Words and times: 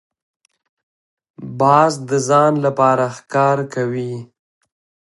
باز 1.59 1.93
د 2.09 2.11
ځان 2.29 2.53
لپاره 2.65 3.05
ښکار 3.17 3.57
کوي 3.73 4.13